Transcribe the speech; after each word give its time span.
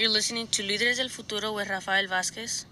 You're 0.00 0.08
listening 0.08 0.46
to 0.52 0.62
Líderes 0.62 0.96
del 0.96 1.10
Futuro 1.10 1.52
with 1.52 1.68
Rafael 1.68 2.06
Vázquez. 2.06 2.64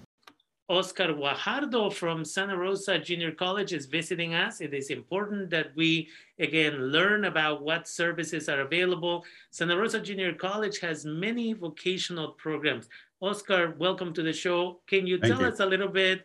Oscar 0.71 1.09
Guajardo 1.09 1.93
from 1.93 2.25
Santa 2.25 2.57
Rosa 2.57 2.99
Junior 2.99 3.33
College 3.33 3.75
is 3.75 3.85
visiting 3.85 4.33
us. 4.33 4.63
It 4.63 4.73
is 4.73 4.89
important 4.89 5.51
that 5.51 5.77
we, 5.77 6.09
again, 6.39 6.91
learn 6.91 7.27
about 7.27 7.61
what 7.61 7.87
services 7.87 8.49
are 8.49 8.63
available. 8.63 9.27
Santa 9.51 9.77
Rosa 9.77 10.01
Junior 10.01 10.33
College 10.33 10.81
has 10.81 11.05
many 11.05 11.53
vocational 11.53 12.29
programs. 12.29 12.89
Oscar, 13.21 13.75
welcome 13.79 14.15
to 14.15 14.23
the 14.23 14.33
show. 14.33 14.81
Can 14.87 15.07
you 15.07 15.19
Thank 15.19 15.35
tell 15.35 15.43
you. 15.43 15.49
us 15.49 15.61
a 15.61 15.67
little 15.67 15.89
bit 15.89 16.25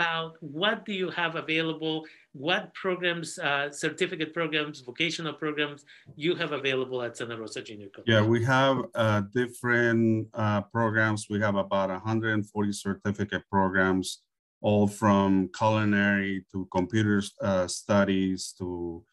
about 0.00 0.36
what 0.40 0.86
do 0.86 0.92
you 0.92 1.10
have 1.10 1.36
available? 1.36 2.06
What 2.32 2.72
programs, 2.74 3.38
uh, 3.38 3.70
certificate 3.70 4.32
programs, 4.32 4.80
vocational 4.80 5.34
programs 5.34 5.84
you 6.16 6.34
have 6.36 6.52
available 6.52 7.02
at 7.02 7.16
Santa 7.16 7.36
Rosa 7.36 7.60
Junior 7.62 7.88
College? 7.94 8.08
Yeah, 8.08 8.22
we 8.22 8.42
have 8.44 8.76
uh, 8.94 9.22
different 9.34 10.28
uh, 10.32 10.62
programs. 10.62 11.26
We 11.28 11.40
have 11.40 11.56
about 11.56 11.90
140 11.90 12.72
certificate 12.72 13.42
programs, 13.50 14.22
all 14.62 14.86
from 14.86 15.50
culinary 15.56 16.46
to 16.52 16.66
computer 16.72 17.22
uh, 17.42 17.66
studies 17.66 18.54
to, 18.58 19.04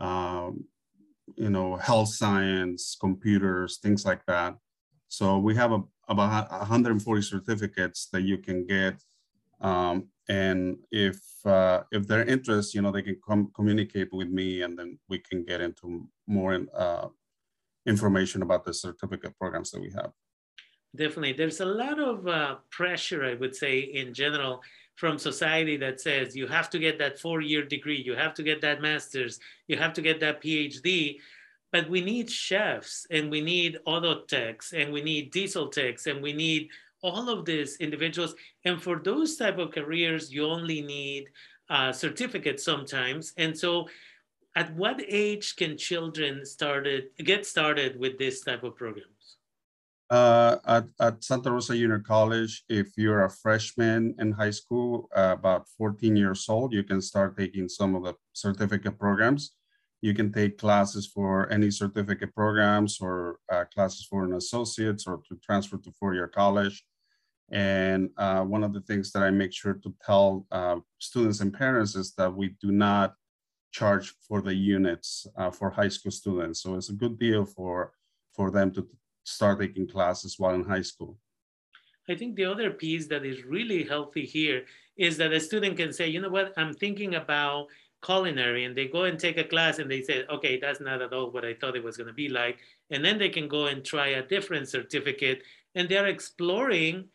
um, 0.00 0.64
you 1.36 1.50
know, 1.50 1.76
health 1.76 2.08
science, 2.08 2.96
computers, 3.00 3.78
things 3.78 4.04
like 4.04 4.24
that. 4.26 4.56
So 5.08 5.38
we 5.38 5.54
have 5.54 5.70
a, 5.72 5.82
about 6.08 6.50
140 6.50 7.22
certificates 7.22 8.08
that 8.12 8.22
you 8.22 8.38
can 8.38 8.66
get. 8.66 8.94
Um, 9.62 10.08
and 10.28 10.76
if 10.90 11.18
uh, 11.44 11.82
if 11.90 12.06
they're 12.06 12.24
interested, 12.24 12.74
you 12.74 12.82
know, 12.82 12.92
they 12.92 13.02
can 13.02 13.18
come 13.26 13.50
communicate 13.54 14.12
with 14.12 14.28
me, 14.28 14.62
and 14.62 14.78
then 14.78 14.98
we 15.08 15.18
can 15.18 15.44
get 15.44 15.60
into 15.60 16.08
more 16.26 16.60
uh, 16.76 17.08
information 17.86 18.42
about 18.42 18.64
the 18.64 18.74
certificate 18.74 19.36
programs 19.38 19.70
that 19.70 19.80
we 19.80 19.90
have. 19.90 20.12
Definitely. 20.94 21.32
There's 21.32 21.60
a 21.60 21.66
lot 21.66 21.98
of 21.98 22.26
uh, 22.26 22.56
pressure, 22.70 23.24
I 23.24 23.34
would 23.34 23.56
say, 23.56 23.78
in 23.78 24.12
general, 24.12 24.62
from 24.96 25.18
society 25.18 25.76
that 25.78 26.00
says 26.00 26.36
you 26.36 26.46
have 26.46 26.68
to 26.70 26.78
get 26.78 26.98
that 26.98 27.18
four 27.18 27.40
year 27.40 27.64
degree, 27.64 28.00
you 28.00 28.14
have 28.14 28.34
to 28.34 28.42
get 28.42 28.60
that 28.60 28.82
master's, 28.82 29.40
you 29.68 29.76
have 29.76 29.94
to 29.94 30.02
get 30.02 30.20
that 30.20 30.42
PhD. 30.42 31.16
But 31.72 31.88
we 31.88 32.02
need 32.02 32.30
chefs 32.30 33.06
and 33.10 33.30
we 33.30 33.40
need 33.40 33.78
auto 33.86 34.24
techs 34.26 34.74
and 34.74 34.92
we 34.92 35.02
need 35.02 35.32
diesel 35.32 35.68
techs 35.68 36.06
and 36.06 36.22
we 36.22 36.34
need 36.34 36.68
all 37.02 37.28
of 37.28 37.44
these 37.44 37.76
individuals. 37.76 38.34
And 38.64 38.80
for 38.80 39.00
those 39.02 39.36
type 39.36 39.58
of 39.58 39.72
careers, 39.72 40.32
you 40.32 40.46
only 40.46 40.80
need 40.80 41.28
uh, 41.68 41.92
certificates 41.92 42.64
sometimes. 42.64 43.32
And 43.36 43.56
so 43.56 43.88
at 44.54 44.74
what 44.74 45.02
age 45.08 45.56
can 45.56 45.76
children 45.76 46.44
started 46.44 47.04
get 47.18 47.46
started 47.46 47.98
with 47.98 48.18
this 48.18 48.42
type 48.42 48.62
of 48.62 48.76
programs? 48.76 49.38
Uh, 50.10 50.58
at, 50.66 50.84
at 51.00 51.24
Santa 51.24 51.50
Rosa 51.50 51.74
Junior 51.74 51.98
College, 51.98 52.64
if 52.68 52.88
you're 52.98 53.24
a 53.24 53.30
freshman 53.30 54.14
in 54.18 54.30
high 54.30 54.50
school, 54.50 55.08
uh, 55.16 55.34
about 55.38 55.66
14 55.78 56.14
years 56.14 56.46
old, 56.50 56.74
you 56.74 56.82
can 56.82 57.00
start 57.00 57.34
taking 57.38 57.66
some 57.66 57.94
of 57.94 58.04
the 58.04 58.14
certificate 58.34 58.98
programs. 58.98 59.52
You 60.02 60.12
can 60.12 60.30
take 60.30 60.58
classes 60.58 61.06
for 61.06 61.50
any 61.50 61.70
certificate 61.70 62.34
programs 62.34 62.98
or 63.00 63.38
uh, 63.50 63.64
classes 63.72 64.06
for 64.10 64.24
an 64.24 64.34
associate's 64.34 65.06
or 65.06 65.22
to 65.28 65.36
transfer 65.36 65.78
to 65.78 65.92
four-year 65.92 66.28
college. 66.28 66.84
And 67.50 68.10
uh, 68.16 68.42
one 68.44 68.64
of 68.64 68.72
the 68.72 68.80
things 68.80 69.12
that 69.12 69.22
I 69.22 69.30
make 69.30 69.52
sure 69.52 69.74
to 69.74 69.94
tell 70.04 70.46
uh, 70.50 70.76
students 70.98 71.40
and 71.40 71.52
parents 71.52 71.94
is 71.96 72.14
that 72.14 72.32
we 72.34 72.54
do 72.60 72.72
not 72.72 73.14
charge 73.72 74.14
for 74.26 74.40
the 74.42 74.54
units 74.54 75.26
uh, 75.36 75.50
for 75.50 75.70
high 75.70 75.88
school 75.88 76.12
students. 76.12 76.62
So 76.62 76.76
it's 76.76 76.90
a 76.90 76.94
good 76.94 77.18
deal 77.18 77.44
for, 77.44 77.92
for 78.34 78.50
them 78.50 78.70
to 78.72 78.86
start 79.24 79.60
taking 79.60 79.88
classes 79.88 80.38
while 80.38 80.54
in 80.54 80.64
high 80.64 80.82
school. 80.82 81.18
I 82.08 82.14
think 82.14 82.36
the 82.36 82.46
other 82.46 82.70
piece 82.70 83.06
that 83.08 83.24
is 83.24 83.44
really 83.44 83.84
healthy 83.84 84.24
here 84.24 84.64
is 84.96 85.16
that 85.18 85.32
a 85.32 85.40
student 85.40 85.76
can 85.76 85.92
say, 85.92 86.08
you 86.08 86.20
know 86.20 86.28
what, 86.28 86.52
I'm 86.56 86.74
thinking 86.74 87.14
about 87.14 87.68
culinary, 88.04 88.64
and 88.64 88.76
they 88.76 88.88
go 88.88 89.04
and 89.04 89.18
take 89.18 89.38
a 89.38 89.44
class 89.44 89.78
and 89.78 89.90
they 89.90 90.02
say, 90.02 90.24
okay, 90.28 90.58
that's 90.58 90.80
not 90.80 91.00
at 91.00 91.12
all 91.12 91.30
what 91.30 91.44
I 91.44 91.54
thought 91.54 91.76
it 91.76 91.84
was 91.84 91.96
going 91.96 92.08
to 92.08 92.12
be 92.12 92.28
like. 92.28 92.58
And 92.90 93.04
then 93.04 93.18
they 93.18 93.28
can 93.28 93.46
go 93.46 93.66
and 93.66 93.84
try 93.84 94.08
a 94.08 94.26
different 94.26 94.68
certificate, 94.68 95.42
and 95.74 95.88
they're 95.88 96.08
exploring 96.08 97.08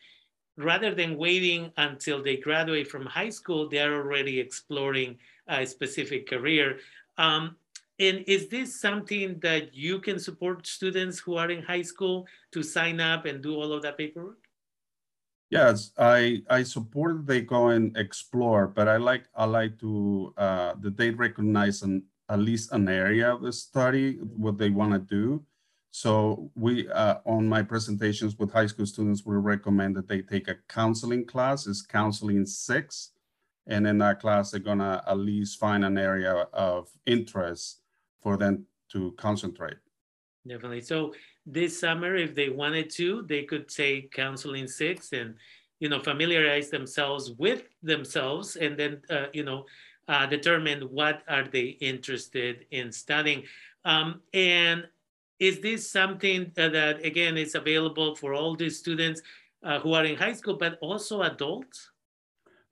rather 0.57 0.93
than 0.93 1.17
waiting 1.17 1.71
until 1.77 2.21
they 2.21 2.37
graduate 2.37 2.89
from 2.89 3.05
high 3.05 3.29
school, 3.29 3.69
they're 3.69 3.95
already 3.95 4.39
exploring 4.39 5.17
a 5.47 5.65
specific 5.65 6.27
career. 6.27 6.79
Um, 7.17 7.55
and 7.99 8.23
is 8.27 8.47
this 8.49 8.79
something 8.79 9.39
that 9.39 9.73
you 9.73 9.99
can 9.99 10.19
support 10.19 10.67
students 10.67 11.17
who 11.19 11.37
are 11.37 11.49
in 11.49 11.63
high 11.63 11.81
school 11.81 12.27
to 12.51 12.61
sign 12.61 12.99
up 12.99 13.25
and 13.25 13.41
do 13.41 13.55
all 13.55 13.71
of 13.71 13.81
that 13.83 13.97
paperwork? 13.97 14.37
Yes, 15.49 15.91
I 15.97 16.43
I 16.49 16.63
support 16.63 17.25
they 17.25 17.41
go 17.41 17.69
and 17.69 17.95
explore, 17.95 18.67
but 18.67 18.89
I 18.89 18.97
like 18.97 19.25
I 19.33 19.45
like 19.45 19.79
to 19.79 20.33
uh, 20.35 20.73
that 20.81 20.97
they 20.97 21.11
recognize 21.11 21.81
an 21.83 22.03
at 22.29 22.39
least 22.39 22.73
an 22.73 22.89
area 22.89 23.33
of 23.33 23.41
the 23.41 23.53
study 23.53 24.19
what 24.35 24.57
they 24.57 24.69
want 24.69 24.91
to 24.91 24.99
do. 24.99 25.41
So 25.97 26.51
we 26.53 26.87
uh, 26.89 27.15
on 27.25 27.47
my 27.47 27.63
presentations 27.63 28.37
with 28.37 28.51
high 28.51 28.67
school 28.67 28.85
students, 28.85 29.25
we 29.25 29.35
recommend 29.35 29.95
that 29.95 30.07
they 30.07 30.21
take 30.21 30.47
a 30.47 30.57
counseling 30.69 31.25
class. 31.25 31.65
It's 31.65 31.81
counseling 31.81 32.45
six, 32.45 33.13
and 33.65 33.87
in 33.87 33.97
that 33.97 34.19
class 34.19 34.51
they're 34.51 34.59
gonna 34.59 35.03
at 35.07 35.17
least 35.17 35.59
find 35.59 35.83
an 35.83 35.97
area 35.97 36.45
of 36.53 36.87
interest 37.07 37.81
for 38.21 38.37
them 38.37 38.67
to 38.91 39.11
concentrate. 39.17 39.77
Definitely. 40.47 40.81
So 40.81 41.15
this 41.47 41.79
summer, 41.79 42.15
if 42.15 42.35
they 42.35 42.49
wanted 42.49 42.91
to, 42.91 43.23
they 43.23 43.41
could 43.41 43.67
take 43.67 44.11
counseling 44.11 44.67
six 44.67 45.13
and, 45.13 45.33
you 45.79 45.89
know, 45.89 45.99
familiarize 45.99 46.69
themselves 46.69 47.31
with 47.39 47.63
themselves 47.81 48.55
and 48.55 48.77
then, 48.77 49.01
uh, 49.09 49.25
you 49.33 49.43
know, 49.43 49.65
uh, 50.07 50.27
determine 50.27 50.81
what 50.83 51.23
are 51.27 51.47
they 51.47 51.75
interested 51.81 52.67
in 52.69 52.91
studying. 52.91 53.43
Um, 53.83 54.21
and 54.33 54.85
is 55.39 55.59
this 55.59 55.89
something 55.89 56.51
that, 56.55 57.05
again, 57.05 57.37
is 57.37 57.55
available 57.55 58.15
for 58.15 58.33
all 58.33 58.55
the 58.55 58.69
students 58.69 59.21
uh, 59.63 59.79
who 59.79 59.93
are 59.93 60.05
in 60.05 60.15
high 60.15 60.33
school, 60.33 60.55
but 60.55 60.77
also 60.81 61.21
adults? 61.21 61.91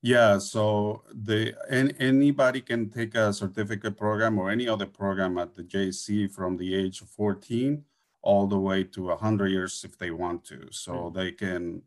Yeah, 0.01 0.37
so 0.37 1.01
the 1.11 1.55
any, 1.67 1.93
anybody 1.99 2.61
can 2.61 2.89
take 2.89 3.15
a 3.15 3.33
certificate 3.33 3.97
program 3.97 4.37
or 4.37 4.51
any 4.51 4.67
other 4.67 4.85
program 4.85 5.39
at 5.39 5.55
the 5.55 5.63
JC 5.63 6.31
from 6.31 6.57
the 6.57 6.75
age 6.75 7.01
of 7.01 7.09
14 7.09 7.83
all 8.21 8.45
the 8.45 8.59
way 8.59 8.83
to 8.83 9.05
100 9.05 9.47
years 9.47 9.83
if 9.83 9.97
they 9.97 10.11
want 10.11 10.43
to. 10.45 10.67
So 10.71 10.93
mm-hmm. 10.93 11.17
they 11.17 11.31
can 11.31 11.81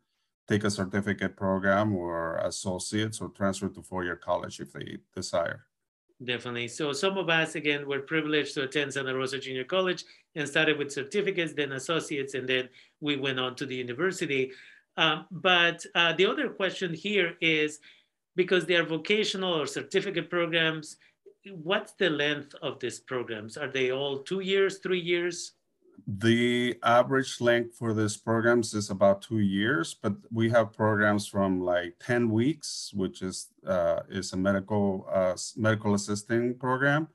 take 0.49 0.65
a 0.65 0.71
certificate 0.71 1.37
program 1.37 1.94
or 1.94 2.38
associates 2.38 3.21
or 3.21 3.28
transfer 3.28 3.69
to 3.69 3.83
four-year 3.83 4.17
college 4.17 4.59
if 4.59 4.72
they 4.72 4.99
desire. 5.15 5.68
Definitely. 6.25 6.69
So 6.69 6.93
some 6.93 7.17
of 7.17 7.29
us, 7.29 7.55
again, 7.55 7.87
were 7.87 8.01
privileged 8.01 8.55
to 8.55 8.62
attend 8.62 8.93
Santa 8.93 9.15
Rosa 9.15 9.39
Junior 9.39 9.65
College 9.65 10.05
and 10.34 10.49
started 10.49 10.77
with 10.77 10.93
certificates, 10.93 11.53
then 11.53 11.73
associates, 11.73 12.34
and 12.34 12.49
then 12.49 12.69
we 13.01 13.17
went 13.17 13.39
on 13.39 13.55
to 13.56 13.67
the 13.67 13.77
university. 13.77 14.51
Um, 14.97 15.27
but 15.31 15.87
uh, 15.95 16.12
the 16.15 16.27
other 16.27 16.49
question 16.49 16.93
here 16.93 17.37
is, 17.41 17.79
because 18.34 18.67
they 18.67 18.75
are 18.75 18.84
vocational 18.84 19.61
or 19.61 19.67
certificate 19.67 20.29
programs. 20.29 20.97
What's 21.53 21.93
the 21.93 22.11
length 22.11 22.55
of 22.62 22.79
these 22.79 23.00
programs? 23.00 23.56
Are 23.56 23.71
they 23.71 23.91
all 23.93 24.19
two 24.19 24.41
years, 24.41 24.79
three 24.79 25.00
years? 25.00 25.53
The 26.06 26.78
average 26.82 27.41
length 27.41 27.76
for 27.76 27.92
these 27.92 28.16
programs 28.16 28.75
is 28.75 28.91
about 28.91 29.22
two 29.22 29.41
years, 29.41 29.94
but 29.94 30.14
we 30.32 30.48
have 30.50 30.72
programs 30.72 31.26
from 31.26 31.60
like 31.60 31.97
10 32.00 32.31
weeks, 32.31 32.92
which 32.94 33.22
is 33.22 33.48
uh, 33.66 34.00
is 34.08 34.32
a 34.32 34.37
medical 34.37 35.06
uh, 35.12 35.37
medical 35.56 35.94
assisting 35.94 36.54
program. 36.54 37.08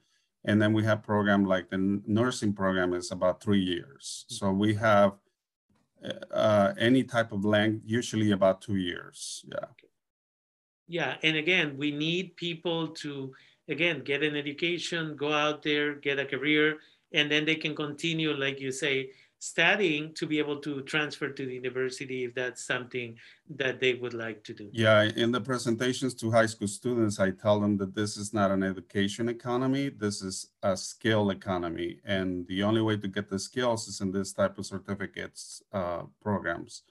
And 0.46 0.62
then 0.62 0.74
we 0.74 0.84
have 0.84 1.04
program 1.04 1.46
like 1.46 1.70
the 1.70 2.02
nursing 2.06 2.54
program 2.54 2.94
is 2.94 3.12
about 3.12 3.42
three 3.42 3.62
years. 3.62 4.26
So 4.28 4.52
we 4.52 4.74
have 4.76 5.14
uh, 6.32 6.74
any 6.78 7.04
type 7.04 7.32
of 7.32 7.46
length, 7.46 7.84
usually 7.86 8.32
about 8.32 8.62
two 8.62 8.76
years. 8.76 9.46
Yeah. 9.48 9.68
Yeah, 10.88 11.16
and 11.24 11.38
again, 11.38 11.78
we 11.78 11.92
need 11.92 12.36
people 12.36 12.90
to 12.90 13.34
again 13.70 14.04
get 14.04 14.22
an 14.22 14.36
education, 14.36 15.16
go 15.16 15.32
out 15.32 15.64
there, 15.64 15.96
get 15.96 16.20
a 16.20 16.26
career, 16.26 16.80
and 17.14 17.32
then 17.32 17.46
they 17.46 17.56
can 17.56 17.76
continue, 17.76 18.34
like 18.34 18.60
you 18.60 18.72
say, 18.72 19.12
studying 19.40 20.14
to 20.14 20.26
be 20.26 20.40
able 20.40 20.58
to 20.62 20.82
transfer 20.84 21.28
to 21.28 21.46
the 21.46 21.54
university 21.54 22.24
if 22.24 22.34
that's 22.34 22.66
something 22.66 23.18
that 23.50 23.82
they 23.82 23.94
would 23.96 24.14
like 24.14 24.42
to 24.46 24.54
do. 24.54 24.70
Yeah, 24.72 25.04
in 25.04 25.34
the 25.34 25.42
presentations 25.42 26.14
to 26.16 26.32
high 26.32 26.46
school 26.46 26.70
students, 26.70 27.20
I 27.20 27.32
tell 27.32 27.60
them 27.60 27.76
that 27.78 27.94
this 27.94 28.16
is 28.16 28.34
not 28.34 28.52
an 28.52 28.64
education 28.64 29.28
economy, 29.28 29.90
this 29.90 30.22
is 30.22 30.48
a 30.62 30.78
skill 30.78 31.30
economy. 31.32 32.00
And 32.06 32.48
the 32.48 32.64
only 32.64 32.82
way 32.82 32.96
to 32.96 33.08
get 33.10 33.30
the 33.30 33.38
skills 33.38 33.88
is 33.90 34.00
in 34.00 34.12
this 34.14 34.32
type 34.32 34.58
of 34.58 34.66
certificates 34.66 35.62
uh, 35.74 36.04
programs 36.22 36.84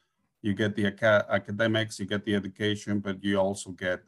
you 0.43 0.55
get 0.55 0.75
the 0.75 0.87
aca- 0.87 1.27
academics, 1.31 1.99
you 1.99 2.07
get 2.07 2.25
the 2.25 2.35
education, 2.35 2.99
but 2.99 3.23
you 3.23 3.39
also 3.39 3.71
get 3.71 4.03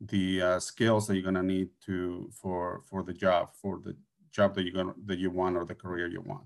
the 0.00 0.40
uh, 0.40 0.60
skills 0.60 1.06
that 1.06 1.14
you're 1.14 1.24
gonna 1.24 1.42
need 1.42 1.68
to 1.84 2.30
for 2.32 2.82
for 2.86 3.02
the 3.02 3.12
job, 3.12 3.50
for 3.60 3.80
the 3.84 3.96
job 4.32 4.54
that 4.54 4.64
you're 4.64 4.72
gonna 4.72 4.94
that 5.06 5.18
you 5.18 5.30
want 5.30 5.56
or 5.56 5.64
the 5.64 5.74
career 5.74 6.08
you 6.08 6.22
want. 6.22 6.44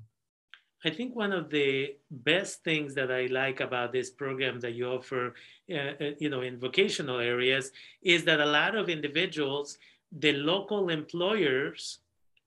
I 0.85 0.91
think 0.91 1.17
one 1.17 1.33
of 1.33 1.51
the 1.51 1.97
best 2.11 2.63
things 2.63 2.95
that 2.95 3.11
I 3.11 3.27
like 3.27 3.61
about 3.61 3.93
this 3.93 4.11
program 4.11 4.61
that 4.61 4.75
you 4.75 4.87
offer, 4.87 5.35
uh, 5.71 5.75
uh, 5.75 6.11
you 6.19 6.29
know, 6.29 6.43
in 6.43 6.61
vocational 6.61 7.19
areas, 7.19 7.73
is 8.03 8.25
that 8.25 8.41
a 8.41 8.47
lot 8.47 8.77
of 8.77 8.89
individuals, 8.89 9.79
the 10.13 10.33
local 10.33 10.91
employers, 10.91 11.99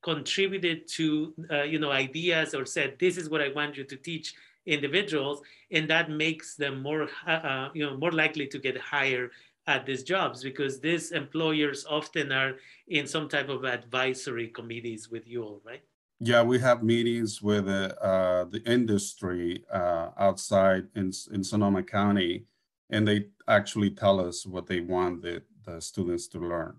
contributed 0.02 0.88
to, 0.88 1.34
uh, 1.50 1.62
you 1.64 1.78
know, 1.78 1.90
ideas 1.90 2.54
or 2.54 2.64
said, 2.64 2.98
"This 2.98 3.18
is 3.18 3.28
what 3.28 3.42
I 3.42 3.48
want 3.48 3.76
you 3.76 3.84
to 3.84 3.96
teach 3.96 4.32
individuals," 4.64 5.42
and 5.70 5.88
that 5.90 6.10
makes 6.10 6.54
them 6.54 6.80
more, 6.80 7.08
uh, 7.26 7.42
uh 7.50 7.70
you 7.74 7.84
know, 7.84 7.96
more 7.96 8.12
likely 8.12 8.46
to 8.46 8.58
get 8.58 8.76
hired 8.78 9.30
at 9.66 9.86
these 9.86 10.02
jobs 10.02 10.42
because 10.42 10.80
these 10.80 11.12
employers 11.12 11.86
often 11.88 12.32
are 12.32 12.54
in 12.88 13.06
some 13.06 13.28
type 13.28 13.48
of 13.48 13.64
advisory 13.64 14.48
committees 14.48 15.10
with 15.10 15.26
you 15.28 15.42
all, 15.42 15.62
right? 15.64 15.82
Yeah, 16.18 16.42
we 16.42 16.58
have 16.58 16.82
meetings 16.82 17.40
with 17.40 17.68
uh, 17.68 17.94
uh, 18.02 18.44
the 18.44 18.62
industry 18.66 19.64
uh, 19.72 20.08
outside 20.18 20.84
in, 20.94 21.12
in 21.32 21.42
Sonoma 21.42 21.82
County, 21.82 22.44
and 22.90 23.08
they 23.08 23.26
actually 23.48 23.90
tell 23.90 24.20
us 24.20 24.44
what 24.44 24.66
they 24.66 24.80
want 24.80 25.22
the, 25.22 25.42
the 25.64 25.80
students 25.80 26.28
to 26.28 26.38
learn. 26.38 26.76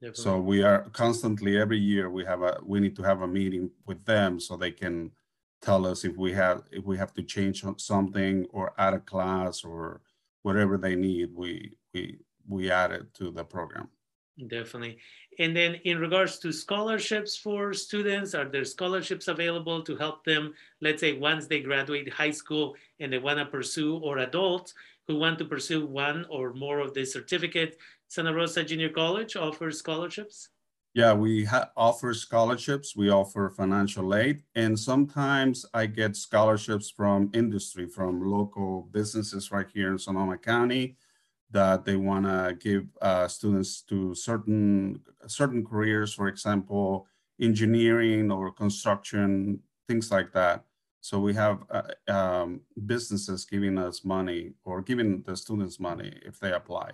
Definitely. 0.00 0.24
So 0.24 0.40
we 0.40 0.62
are 0.62 0.88
constantly 0.92 1.58
every 1.58 1.78
year 1.78 2.08
we 2.08 2.24
have 2.24 2.40
a 2.40 2.58
we 2.64 2.80
need 2.80 2.96
to 2.96 3.02
have 3.02 3.20
a 3.20 3.28
meeting 3.28 3.70
with 3.84 4.02
them 4.06 4.40
so 4.40 4.56
they 4.56 4.70
can 4.70 5.10
tell 5.60 5.86
us 5.86 6.04
if 6.04 6.16
we 6.16 6.32
have 6.32 6.62
if 6.72 6.84
we 6.84 6.96
have 6.96 7.12
to 7.14 7.22
change 7.22 7.62
something 7.76 8.46
or 8.50 8.72
add 8.78 8.94
a 8.94 9.00
class 9.00 9.62
or 9.62 10.00
whatever 10.40 10.78
they 10.78 10.96
need. 10.96 11.34
We 11.34 11.72
we 11.92 12.18
we 12.48 12.70
add 12.70 12.92
it 12.92 13.12
to 13.14 13.30
the 13.30 13.44
program. 13.44 13.88
Definitely. 14.48 14.98
And 15.38 15.54
then 15.54 15.74
in 15.84 15.98
regards 15.98 16.38
to 16.38 16.52
scholarships 16.52 17.36
for 17.36 17.74
students, 17.74 18.34
are 18.34 18.46
there 18.48 18.64
scholarships 18.64 19.28
available 19.28 19.82
to 19.82 19.96
help 19.96 20.24
them, 20.24 20.54
let's 20.80 21.00
say 21.00 21.12
once 21.18 21.46
they 21.46 21.60
graduate 21.60 22.10
high 22.12 22.30
school 22.30 22.74
and 23.00 23.12
they 23.12 23.18
want 23.18 23.38
to 23.38 23.46
pursue, 23.46 23.98
or 23.98 24.18
adults 24.18 24.74
who 25.06 25.16
want 25.16 25.38
to 25.38 25.44
pursue 25.44 25.86
one 25.86 26.24
or 26.30 26.54
more 26.54 26.80
of 26.80 26.94
the 26.94 27.04
certificate, 27.04 27.76
Santa 28.08 28.32
Rosa 28.32 28.64
Junior 28.64 28.88
College 28.88 29.36
offers 29.36 29.78
scholarships? 29.78 30.48
Yeah, 30.94 31.12
we 31.12 31.46
offer 31.76 32.14
scholarships. 32.14 32.96
We 32.96 33.10
offer 33.10 33.50
financial 33.50 34.14
aid. 34.14 34.42
And 34.54 34.78
sometimes 34.78 35.64
I 35.72 35.86
get 35.86 36.16
scholarships 36.16 36.90
from 36.90 37.30
industry, 37.34 37.86
from 37.86 38.22
local 38.22 38.88
businesses 38.90 39.52
right 39.52 39.68
here 39.72 39.92
in 39.92 39.98
Sonoma 39.98 40.38
County 40.38 40.96
that 41.50 41.84
they 41.84 41.96
want 41.96 42.24
to 42.26 42.56
give 42.58 42.86
uh, 43.02 43.26
students 43.28 43.82
to 43.82 44.14
certain 44.14 45.00
certain 45.26 45.64
careers, 45.64 46.14
for 46.14 46.28
example, 46.28 47.06
engineering 47.40 48.30
or 48.30 48.52
construction, 48.52 49.60
things 49.88 50.10
like 50.10 50.32
that. 50.32 50.64
So 51.00 51.18
we 51.18 51.32
have 51.34 51.64
uh, 51.70 52.12
um, 52.12 52.60
businesses 52.86 53.44
giving 53.44 53.78
us 53.78 54.04
money 54.04 54.52
or 54.64 54.82
giving 54.82 55.22
the 55.22 55.36
students 55.36 55.80
money 55.80 56.12
if 56.24 56.38
they 56.38 56.52
apply. 56.52 56.90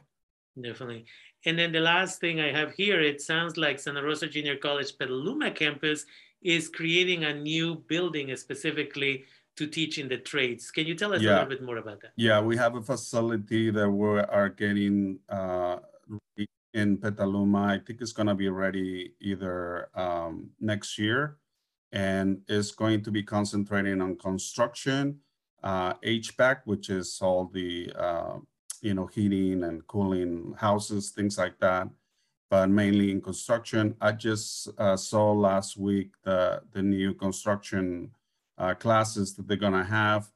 Definitely. 0.60 1.04
And 1.44 1.58
then 1.58 1.72
the 1.72 1.80
last 1.80 2.20
thing 2.20 2.40
I 2.40 2.50
have 2.52 2.72
here, 2.72 3.00
it 3.00 3.20
sounds 3.20 3.56
like 3.56 3.78
Santa 3.78 4.02
Rosa 4.02 4.26
Junior 4.26 4.56
College 4.56 4.96
Petaluma 4.96 5.50
campus 5.50 6.06
is 6.40 6.68
creating 6.68 7.24
a 7.24 7.34
new 7.34 7.74
building 7.88 8.34
specifically 8.36 9.24
to 9.56 9.66
teach 9.66 9.98
in 9.98 10.08
the 10.08 10.18
trades. 10.18 10.70
Can 10.70 10.86
you 10.86 10.94
tell 10.94 11.14
us 11.14 11.22
yeah. 11.22 11.30
a 11.30 11.32
little 11.32 11.48
bit 11.48 11.62
more 11.62 11.78
about 11.78 12.00
that? 12.02 12.12
Yeah, 12.16 12.40
we 12.40 12.56
have 12.56 12.76
a 12.76 12.82
facility 12.82 13.70
that 13.70 13.90
we 13.90 14.20
are 14.20 14.48
getting 14.50 15.18
uh, 15.28 15.78
in 16.74 16.98
Petaluma. 16.98 17.64
I 17.64 17.78
think 17.78 18.00
it's 18.00 18.12
going 18.12 18.28
to 18.28 18.34
be 18.34 18.50
ready 18.50 19.14
either 19.20 19.88
um, 19.94 20.50
next 20.60 20.98
year, 20.98 21.38
and 21.92 22.42
it's 22.48 22.70
going 22.70 23.02
to 23.02 23.10
be 23.10 23.22
concentrating 23.22 24.02
on 24.02 24.16
construction, 24.16 25.20
uh, 25.62 25.94
HVAC, 25.94 26.58
which 26.66 26.90
is 26.90 27.18
all 27.22 27.46
the 27.46 27.90
uh, 27.96 28.36
you 28.82 28.92
know 28.92 29.06
heating 29.06 29.64
and 29.64 29.86
cooling 29.86 30.54
houses, 30.58 31.10
things 31.10 31.38
like 31.38 31.58
that. 31.60 31.88
But 32.48 32.68
mainly 32.70 33.10
in 33.10 33.20
construction. 33.20 33.96
I 34.00 34.12
just 34.12 34.68
uh, 34.78 34.96
saw 34.96 35.32
last 35.32 35.78
week 35.78 36.10
the 36.24 36.60
the 36.72 36.82
new 36.82 37.14
construction 37.14 38.10
uh, 38.58 38.74
classes 38.74 39.34
that 39.34 39.46
they're 39.48 39.56
gonna 39.56 39.84
have. 39.84 40.30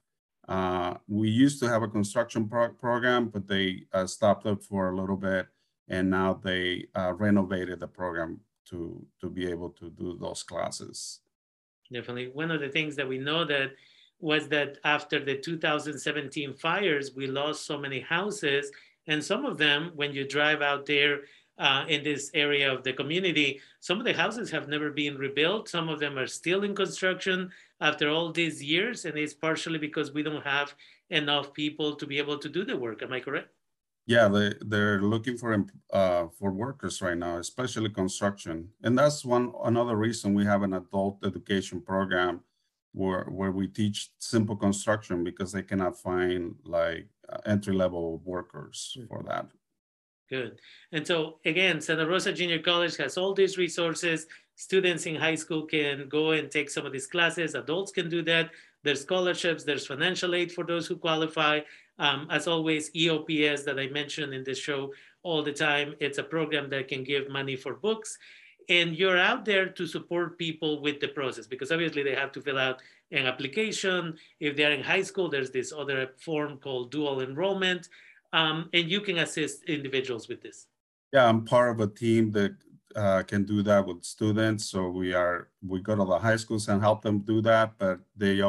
Uh, 0.49 0.95
we 1.07 1.29
used 1.29 1.61
to 1.61 1.69
have 1.69 1.83
a 1.83 1.89
construction 1.89 2.49
pro 2.49 2.71
program, 2.71 3.29
but 3.29 3.47
they 3.47 3.85
uh, 3.93 4.07
stopped 4.07 4.47
it 4.47 4.63
for 4.63 4.91
a 4.91 4.97
little 4.97 5.17
bit, 5.17 5.47
and 5.89 6.11
now 6.11 6.35
they 6.35 6.87
uh, 6.97 7.13
renovated 7.13 7.81
the 7.81 7.87
program 7.87 8.41
to 8.67 9.05
to 9.21 9.31
be 9.31 9.49
able 9.49 9.71
to 9.71 9.91
do 9.91 10.17
those 10.21 10.43
classes. 10.43 11.21
Definitely, 11.93 12.29
one 12.29 12.51
of 12.51 12.61
the 12.61 12.69
things 12.69 12.97
that 12.97 13.09
we 13.09 13.19
know 13.19 13.45
that 13.45 13.73
was 14.21 14.49
that 14.49 14.79
after 14.85 15.25
the 15.25 15.37
2017 15.37 16.55
fires, 16.55 17.13
we 17.17 17.27
lost 17.27 17.65
so 17.65 17.79
many 17.79 18.01
houses, 18.01 18.71
and 19.07 19.25
some 19.25 19.45
of 19.45 19.57
them, 19.57 19.93
when 19.95 20.13
you 20.13 20.27
drive 20.27 20.63
out 20.63 20.85
there 20.85 21.21
uh, 21.61 21.85
in 21.89 22.03
this 22.03 22.31
area 22.33 22.73
of 22.73 22.83
the 22.83 22.93
community. 22.93 23.61
Some 23.81 23.99
of 23.99 24.05
the 24.07 24.15
houses 24.15 24.51
have 24.51 24.67
never 24.69 24.91
been 24.91 25.17
rebuilt. 25.19 25.69
Some 25.69 25.89
of 25.89 26.01
them 26.01 26.19
are 26.19 26.27
still 26.27 26.65
in 26.65 26.75
construction 26.75 27.51
after 27.81 28.09
all 28.09 28.33
these 28.33 28.63
years, 28.63 29.05
and 29.05 29.17
it's 29.17 29.35
partially 29.35 29.79
because 29.79 30.13
we 30.13 30.23
don't 30.23 30.45
have 30.45 30.75
enough 31.11 31.53
people 31.53 31.95
to 31.97 32.07
be 32.07 32.19
able 32.19 32.39
to 32.39 32.49
do 32.49 32.65
the 32.65 32.77
work. 32.77 33.03
Am 33.03 33.13
I 33.13 33.21
correct? 33.21 33.51
Yeah, 34.07 34.29
they 34.29 34.55
they're 34.63 35.03
looking 35.03 35.37
for 35.37 35.67
uh, 35.93 36.27
for 36.39 36.51
workers 36.51 37.03
right 37.03 37.17
now, 37.17 37.37
especially 37.37 37.91
construction, 37.91 38.71
and 38.83 38.99
that's 38.99 39.25
one 39.25 39.53
another 39.65 39.97
reason 39.97 40.35
we 40.35 40.47
have 40.47 40.63
an 40.63 40.73
adult 40.73 41.19
education 41.25 41.81
program 41.83 42.41
where 42.93 43.25
where 43.25 43.53
we 43.53 43.69
teach 43.69 44.11
simple 44.19 44.57
construction 44.57 45.23
because 45.23 45.53
they 45.53 45.63
cannot 45.63 46.01
find 46.01 46.55
like 46.65 47.07
uh, 47.29 47.39
entry 47.45 47.75
level 47.75 48.21
workers 48.25 48.97
mm 48.97 49.03
-hmm. 49.03 49.09
for 49.09 49.23
that. 49.29 49.47
Good. 50.31 50.61
And 50.93 51.05
so 51.05 51.41
again, 51.45 51.81
Santa 51.81 52.07
Rosa 52.07 52.33
Junior 52.33 52.61
College 52.61 52.97
has 52.99 53.19
all 53.19 53.35
these 53.35 53.59
resources. 53.59 54.27
Students 54.55 55.07
in 55.07 55.17
high 55.17 55.35
school 55.35 55.67
can 55.67 56.09
go 56.09 56.31
and 56.31 56.51
take 56.51 56.71
some 56.71 56.87
of 56.87 56.93
these 56.93 57.09
classes. 57.09 57.55
Adults 57.55 57.91
can 57.91 58.09
do 58.09 58.23
that. 58.23 58.51
There's 58.83 59.03
scholarships, 59.03 59.65
there's 59.65 59.87
financial 59.87 60.35
aid 60.35 60.53
for 60.53 60.65
those 60.65 60.87
who 60.87 60.97
qualify. 60.97 61.61
Um, 61.99 62.29
as 62.31 62.47
always, 62.47 62.91
EOPS 62.93 63.65
that 63.65 63.79
I 63.79 63.89
mentioned 63.89 64.33
in 64.33 64.45
this 64.45 64.59
show 64.59 64.93
all 65.23 65.43
the 65.43 65.53
time, 65.53 65.95
it's 66.01 66.19
a 66.19 66.23
program 66.23 66.71
that 66.71 66.89
can 66.89 67.05
give 67.05 67.29
money 67.29 67.57
for 67.57 67.75
books. 67.75 68.17
And 68.69 68.97
you're 68.97 69.19
out 69.19 69.45
there 69.45 69.69
to 69.69 69.87
support 69.87 70.39
people 70.39 70.81
with 70.81 71.01
the 71.01 71.09
process 71.09 71.47
because 71.47 71.73
obviously 71.73 72.05
they 72.05 72.15
have 72.15 72.33
to 72.33 72.41
fill 72.41 72.57
out 72.57 72.81
an 73.11 73.27
application. 73.27 74.17
If 74.39 74.57
they're 74.57 74.73
in 74.73 74.83
high 74.83 75.03
school, 75.03 75.29
there's 75.29 75.51
this 75.51 75.73
other 75.73 76.13
form 76.19 76.59
called 76.59 76.93
dual 76.93 77.21
enrollment 77.21 77.89
um, 78.33 78.69
and 78.73 78.91
you 78.91 79.01
can 79.01 79.19
assist 79.19 79.65
individuals 79.65 80.29
with 80.29 80.43
this. 80.43 80.67
Yeah, 81.13 81.27
I'm 81.27 81.45
part 81.45 81.71
of 81.71 81.81
a 81.81 81.87
team 81.87 82.31
that 82.33 82.55
uh, 82.97 83.23
can 83.23 83.45
do 83.45 83.63
that 83.63 83.87
with 83.87 84.05
students. 84.05 84.67
So 84.67 84.89
we 84.89 85.15
are 85.15 85.49
we 85.67 85.81
go 85.81 85.97
to 85.97 86.05
the 86.05 86.19
high 86.19 86.37
schools 86.37 86.69
and 86.69 86.81
help 86.81 87.03
them 87.03 87.21
do 87.21 87.41
that, 87.43 87.75
but 87.79 88.01
they 88.17 88.43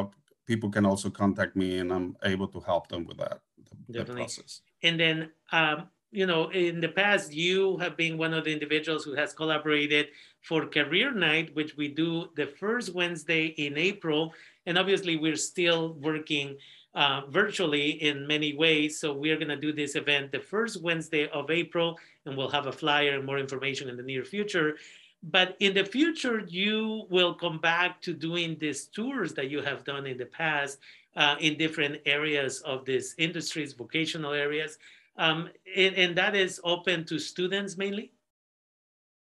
people 0.46 0.70
can 0.70 0.86
also 0.86 1.10
contact 1.10 1.56
me, 1.56 1.78
and 1.78 1.92
I'm 1.92 2.16
able 2.24 2.48
to 2.48 2.60
help 2.60 2.88
them 2.88 3.06
with 3.06 3.18
that. 3.18 3.40
The, 3.88 3.98
Definitely. 3.98 4.22
Process. 4.22 4.62
And 4.82 4.98
then 4.98 5.30
um, 5.50 5.88
you 6.12 6.26
know, 6.26 6.50
in 6.50 6.80
the 6.80 6.90
past, 6.90 7.32
you 7.32 7.78
have 7.78 7.96
been 7.96 8.18
one 8.18 8.34
of 8.34 8.44
the 8.44 8.52
individuals 8.52 9.02
who 9.02 9.14
has 9.14 9.32
collaborated 9.32 10.08
for 10.42 10.66
Career 10.66 11.12
Night, 11.12 11.54
which 11.56 11.74
we 11.76 11.88
do 11.88 12.28
the 12.36 12.46
first 12.46 12.94
Wednesday 12.94 13.46
in 13.46 13.78
April. 13.78 14.34
And 14.66 14.76
obviously, 14.76 15.16
we're 15.16 15.36
still 15.36 15.94
working 15.94 16.58
uh, 16.94 17.22
virtually 17.28 17.90
in 18.02 18.26
many 18.26 18.54
ways. 18.54 18.98
So 18.98 19.12
we're 19.12 19.36
going 19.36 19.48
to 19.48 19.56
do 19.56 19.72
this 19.72 19.94
event 19.96 20.32
the 20.32 20.40
first 20.40 20.82
Wednesday 20.82 21.28
of 21.30 21.50
April, 21.50 21.98
and 22.26 22.36
we'll 22.36 22.50
have 22.50 22.66
a 22.66 22.72
flyer 22.72 23.14
and 23.14 23.24
more 23.24 23.38
information 23.38 23.88
in 23.88 23.96
the 23.96 24.02
near 24.02 24.24
future. 24.24 24.76
But 25.22 25.56
in 25.60 25.72
the 25.74 25.84
future, 25.84 26.40
you 26.48 27.06
will 27.08 27.34
come 27.34 27.58
back 27.58 28.00
to 28.02 28.12
doing 28.12 28.56
these 28.58 28.86
tours 28.86 29.32
that 29.34 29.48
you 29.50 29.62
have 29.62 29.84
done 29.84 30.06
in 30.06 30.18
the 30.18 30.26
past 30.26 30.78
uh, 31.16 31.36
in 31.40 31.56
different 31.56 32.00
areas 32.06 32.60
of 32.60 32.84
these 32.84 33.14
industries, 33.18 33.72
vocational 33.72 34.32
areas. 34.32 34.78
Um, 35.16 35.50
and, 35.76 35.94
and, 35.94 36.16
that 36.16 36.34
is 36.34 36.60
open 36.64 37.04
to 37.04 37.18
students 37.18 37.76
mainly? 37.76 38.12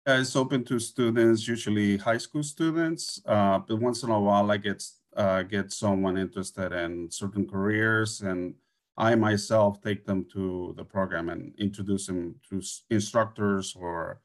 Uh, 0.08 0.20
it's 0.22 0.36
open 0.36 0.64
to 0.66 0.80
students, 0.80 1.48
usually 1.48 1.98
high 1.98 2.20
school 2.20 2.44
students, 2.44 3.20
uh, 3.26 3.58
but 3.60 3.78
once 3.78 4.04
in 4.04 4.12
a 4.12 4.20
while 4.20 4.52
I 4.52 4.58
get 4.58 4.84
uh, 5.16 5.44
get 5.44 5.72
someone 5.72 6.18
interested 6.18 6.72
in 6.72 7.10
certain 7.10 7.48
careers 7.48 8.22
and 8.22 8.54
I 8.98 9.16
myself 9.16 9.82
take 9.82 10.06
them 10.06 10.26
to 10.34 10.74
the 10.76 10.84
program 10.84 11.30
and 11.30 11.54
introduce 11.58 12.08
them 12.08 12.36
to 12.50 12.62
instructors 12.90 13.74
or 13.76 14.22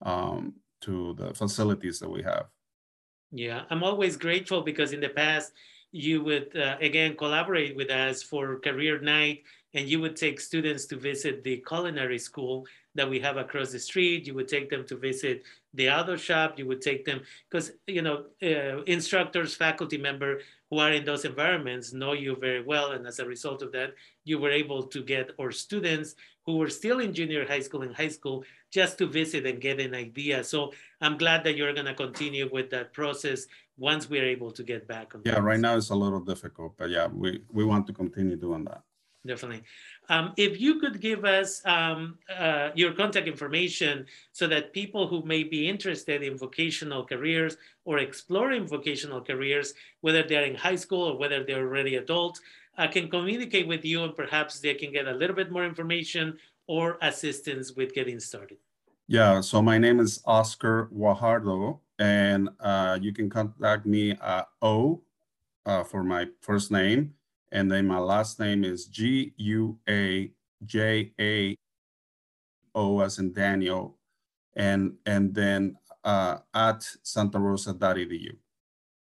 um, 0.00 0.54
to 0.80 1.14
the 1.18 1.34
facilities 1.34 1.98
that 1.98 2.08
we 2.08 2.22
have. 2.22 2.46
Yeah, 3.32 3.62
I'm 3.68 3.82
always 3.82 4.16
grateful 4.16 4.62
because 4.62 4.92
in 4.92 5.00
the 5.00 5.10
past, 5.10 5.52
you 5.92 6.24
would 6.24 6.56
uh, 6.56 6.76
again 6.80 7.16
collaborate 7.16 7.76
with 7.76 7.90
us 7.90 8.22
for 8.22 8.58
career 8.60 8.98
night 8.98 9.42
and 9.74 9.88
you 9.88 10.00
would 10.00 10.16
take 10.16 10.40
students 10.40 10.86
to 10.86 10.96
visit 10.96 11.44
the 11.44 11.62
culinary 11.68 12.18
school 12.18 12.66
that 12.94 13.08
we 13.08 13.18
have 13.20 13.36
across 13.36 13.72
the 13.72 13.78
street. 13.78 14.26
You 14.26 14.34
would 14.34 14.48
take 14.48 14.70
them 14.70 14.84
to 14.86 14.96
visit 14.96 15.42
the 15.72 15.90
auto 15.90 16.16
shop. 16.16 16.58
You 16.58 16.66
would 16.66 16.80
take 16.80 17.04
them 17.04 17.20
because 17.50 17.72
you 17.86 18.02
know 18.02 18.24
uh, 18.42 18.82
instructors 18.84 19.54
faculty 19.54 19.98
member 19.98 20.40
who 20.70 20.78
are 20.78 20.92
in 20.92 21.04
those 21.04 21.24
environments 21.24 21.92
know 21.92 22.12
you 22.12 22.36
very 22.36 22.62
well 22.62 22.92
and 22.92 23.06
as 23.06 23.18
a 23.18 23.26
result 23.26 23.62
of 23.62 23.70
that 23.72 23.94
you 24.24 24.38
were 24.38 24.50
able 24.50 24.82
to 24.82 25.02
get 25.02 25.30
our 25.40 25.52
students 25.52 26.14
who 26.46 26.56
were 26.56 26.68
still 26.68 27.00
in 27.00 27.12
junior 27.12 27.46
high 27.46 27.60
school 27.60 27.82
and 27.82 27.94
high 27.94 28.08
school 28.08 28.44
just 28.72 28.98
to 28.98 29.06
visit 29.06 29.46
and 29.46 29.60
get 29.60 29.78
an 29.80 29.94
idea. 29.94 30.42
So 30.42 30.72
i'm 31.00 31.16
glad 31.16 31.44
that 31.44 31.56
you're 31.56 31.72
going 31.72 31.86
to 31.86 31.94
continue 31.94 32.48
with 32.52 32.70
that 32.70 32.92
process 32.92 33.46
once 33.76 34.08
we're 34.08 34.24
able 34.24 34.52
to 34.52 34.62
get 34.62 34.86
back 34.86 35.14
on 35.14 35.22
yeah 35.24 35.38
right 35.38 35.60
now 35.60 35.76
it's 35.76 35.90
a 35.90 35.94
little 35.94 36.20
difficult 36.20 36.72
but 36.76 36.90
yeah 36.90 37.08
we 37.08 37.42
we 37.52 37.64
want 37.64 37.86
to 37.86 37.92
continue 37.92 38.36
doing 38.36 38.64
that 38.64 38.82
definitely. 39.26 39.62
Um, 40.08 40.32
if 40.36 40.60
you 40.60 40.80
could 40.80 41.00
give 41.00 41.24
us 41.24 41.62
um, 41.64 42.18
uh, 42.34 42.70
your 42.74 42.92
contact 42.92 43.26
information 43.26 44.06
so 44.32 44.46
that 44.48 44.72
people 44.72 45.08
who 45.08 45.22
may 45.24 45.42
be 45.42 45.68
interested 45.68 46.22
in 46.22 46.36
vocational 46.36 47.04
careers 47.04 47.56
or 47.84 47.98
exploring 47.98 48.66
vocational 48.66 49.20
careers, 49.20 49.74
whether 50.02 50.22
they're 50.22 50.44
in 50.44 50.54
high 50.54 50.76
school 50.76 51.04
or 51.04 51.18
whether 51.18 51.42
they're 51.44 51.66
already 51.66 51.96
adults, 51.96 52.40
uh, 52.76 52.86
can 52.88 53.08
communicate 53.08 53.66
with 53.66 53.84
you 53.84 54.04
and 54.04 54.14
perhaps 54.14 54.60
they 54.60 54.74
can 54.74 54.92
get 54.92 55.06
a 55.06 55.12
little 55.12 55.36
bit 55.36 55.50
more 55.50 55.64
information 55.64 56.36
or 56.66 56.98
assistance 57.02 57.72
with 57.72 57.94
getting 57.94 58.18
started. 58.20 58.58
Yeah, 59.06 59.40
so 59.40 59.60
my 59.60 59.76
name 59.76 60.00
is 60.00 60.22
Oscar 60.24 60.88
Guajardo, 60.94 61.78
and 61.98 62.48
uh, 62.60 62.98
you 63.00 63.12
can 63.12 63.28
contact 63.28 63.84
me 63.84 64.12
at 64.12 64.48
O 64.62 65.02
uh, 65.66 65.84
for 65.84 66.02
my 66.02 66.26
first 66.40 66.70
name, 66.70 67.12
and 67.54 67.70
then 67.70 67.86
my 67.86 67.98
last 67.98 68.40
name 68.40 68.64
is 68.64 68.86
G 68.86 69.32
U 69.36 69.78
A 69.88 70.30
J 70.66 71.12
A 71.20 71.56
O 72.74 73.00
as 73.00 73.18
in 73.18 73.32
Daniel, 73.32 73.96
and 74.56 74.94
and 75.06 75.32
then 75.32 75.76
uh, 76.02 76.38
at 76.52 76.80
santarosa.edu. 77.04 78.36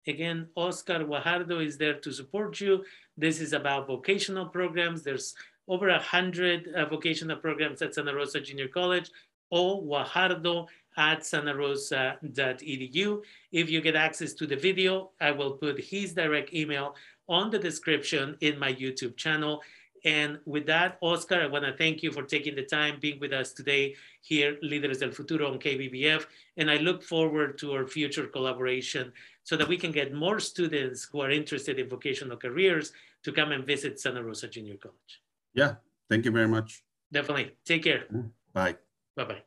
Again, 0.06 0.49
Oscar 0.54 1.00
Guajardo 1.00 1.64
is 1.64 1.78
there 1.78 1.99
to 2.00 2.12
support 2.12 2.61
you. 2.61 2.85
This 3.16 3.40
is 3.40 3.54
about 3.54 3.87
vocational 3.87 4.47
programs. 4.47 5.02
There's 5.02 5.35
over 5.66 5.88
a 5.88 5.99
hundred 5.99 6.68
uh, 6.75 6.87
vocational 6.87 7.38
programs 7.38 7.80
at 7.80 7.94
Santa 7.94 8.14
Rosa 8.14 8.40
Junior 8.40 8.68
College. 8.68 9.11
O 9.50 9.82
Guajardo 9.82 10.66
at 10.97 11.21
santarosa.edu. 11.21 13.23
If 13.50 13.71
you 13.71 13.80
get 13.80 13.97
access 13.97 14.35
to 14.35 14.47
the 14.47 14.56
video, 14.56 15.12
I 15.21 15.30
will 15.30 15.52
put 15.52 15.80
his 15.80 16.12
direct 16.12 16.52
email 16.52 16.94
on 17.29 17.50
the 17.50 17.59
description 17.59 18.37
in 18.41 18.59
my 18.59 18.73
YouTube 18.73 19.17
channel. 19.17 19.62
And 20.05 20.41
with 20.47 20.67
that, 20.67 20.99
Oscar, 21.00 21.41
I 21.41 21.47
want 21.47 21.64
to 21.64 21.73
thank 21.73 22.02
you 22.02 22.11
for 22.11 22.23
taking 22.23 22.57
the 22.57 22.64
time 22.64 22.99
being 23.00 23.21
with 23.21 23.33
us 23.33 23.52
today 23.52 23.95
here, 24.21 24.59
Leaders 24.61 24.99
del 24.99 25.12
Futuro 25.12 25.50
on 25.52 25.59
KBBF. 25.59 26.26
And 26.57 26.71
I 26.71 26.79
look 26.79 27.02
forward 27.02 27.57
to 27.59 27.73
our 27.73 27.87
future 27.87 28.26
collaboration 28.26 29.12
so 29.45 29.57
that 29.57 29.69
we 29.69 29.76
can 29.76 29.93
get 29.93 30.12
more 30.12 30.41
students 30.41 31.09
who 31.11 31.21
are 31.21 31.31
interested 31.31 31.79
in 31.79 31.88
vocational 31.88 32.37
careers 32.37 32.93
to 33.23 33.33
come 33.33 33.52
and 33.52 33.64
visit 33.64 34.00
Santa 34.00 34.23
Rosa 34.23 34.49
Junior 34.49 34.76
College. 34.76 35.23
Yeah, 35.55 35.75
thank 36.09 36.25
you 36.25 36.33
very 36.33 36.49
much. 36.49 36.83
Definitely. 37.12 37.52
Take 37.64 37.85
care. 37.85 38.07
Bye. 38.52 38.76
Bye 39.14 39.25
bye. 39.25 39.43